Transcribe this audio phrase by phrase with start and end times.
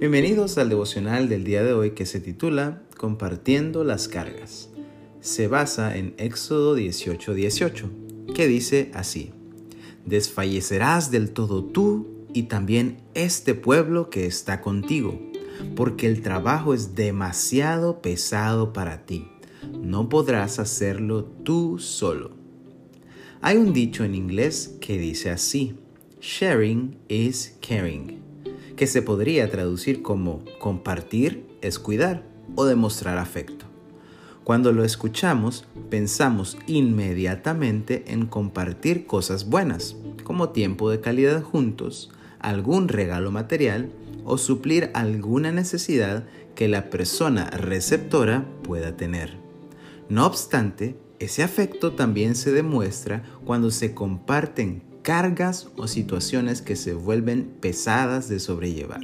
[0.00, 4.68] Bienvenidos al devocional del día de hoy que se titula Compartiendo las cargas.
[5.20, 7.90] Se basa en Éxodo 18:18, 18,
[8.32, 9.32] que dice así,
[10.06, 15.20] Desfallecerás del todo tú y también este pueblo que está contigo,
[15.74, 19.26] porque el trabajo es demasiado pesado para ti.
[19.82, 22.36] No podrás hacerlo tú solo.
[23.40, 25.74] Hay un dicho en inglés que dice así,
[26.20, 28.27] Sharing is caring
[28.78, 32.22] que se podría traducir como compartir es cuidar
[32.54, 33.66] o demostrar afecto.
[34.44, 42.88] Cuando lo escuchamos, pensamos inmediatamente en compartir cosas buenas, como tiempo de calidad juntos, algún
[42.88, 43.90] regalo material
[44.24, 46.24] o suplir alguna necesidad
[46.54, 49.36] que la persona receptora pueda tener.
[50.08, 56.92] No obstante, ese afecto también se demuestra cuando se comparten cargas o situaciones que se
[56.92, 59.00] vuelven pesadas de sobrellevar.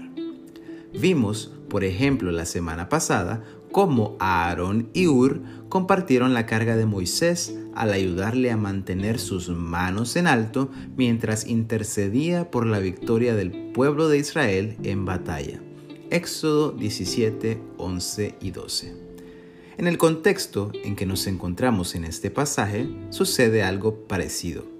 [0.93, 7.57] Vimos, por ejemplo, la semana pasada, cómo Aarón y Ur compartieron la carga de Moisés
[7.75, 14.11] al ayudarle a mantener sus manos en alto mientras intercedía por la victoria del pueblo
[14.11, 15.59] de Israel en batalla.
[16.11, 18.95] Éxodo 17, 11 y 12.
[19.79, 24.74] En el contexto en que nos encontramos en este pasaje, sucede algo parecido.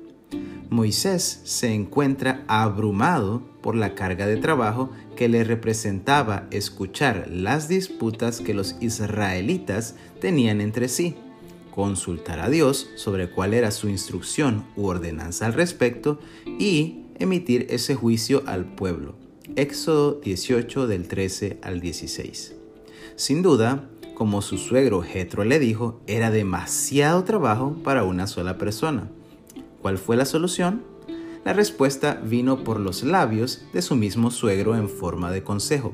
[0.75, 8.41] Moisés se encuentra abrumado por la carga de trabajo que le representaba escuchar las disputas
[8.41, 11.15] que los israelitas tenían entre sí,
[11.71, 16.19] consultar a Dios sobre cuál era su instrucción u ordenanza al respecto
[16.59, 19.15] y emitir ese juicio al pueblo.
[19.57, 22.57] Éxodo 18 del 13 al 16.
[23.15, 29.09] Sin duda, como su suegro Jetro le dijo, era demasiado trabajo para una sola persona.
[29.85, 30.83] ¿Cuál fue la solución?
[31.45, 35.93] La respuesta vino por los labios de su mismo suegro en forma de consejo,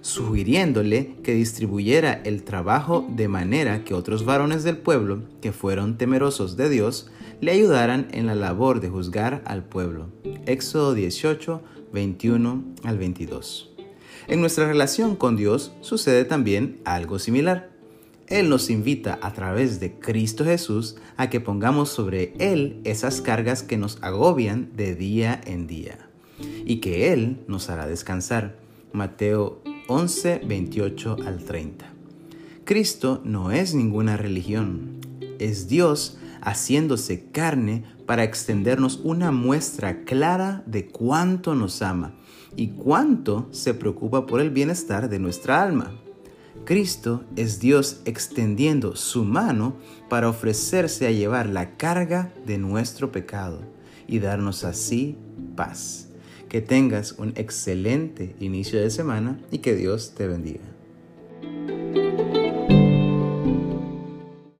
[0.00, 6.56] sugiriéndole que distribuyera el trabajo de manera que otros varones del pueblo, que fueron temerosos
[6.56, 10.08] de Dios, le ayudaran en la labor de juzgar al pueblo.
[10.46, 13.70] Éxodo 18, 21 al 22.
[14.26, 17.77] En nuestra relación con Dios sucede también algo similar.
[18.28, 23.62] Él nos invita a través de Cristo Jesús a que pongamos sobre Él esas cargas
[23.62, 25.98] que nos agobian de día en día
[26.64, 28.56] y que Él nos hará descansar.
[28.92, 31.86] Mateo 11, 28 al 30.
[32.64, 34.98] Cristo no es ninguna religión,
[35.38, 42.14] es Dios haciéndose carne para extendernos una muestra clara de cuánto nos ama
[42.56, 45.92] y cuánto se preocupa por el bienestar de nuestra alma.
[46.68, 49.76] Cristo es Dios extendiendo su mano
[50.10, 53.62] para ofrecerse a llevar la carga de nuestro pecado
[54.06, 55.16] y darnos así
[55.56, 56.08] paz.
[56.50, 60.77] Que tengas un excelente inicio de semana y que Dios te bendiga.